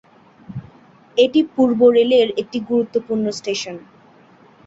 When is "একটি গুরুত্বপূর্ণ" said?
2.41-3.25